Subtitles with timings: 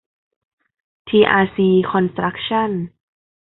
[1.07, 2.71] ทีอาร์ซี คอนสตรัคชั่น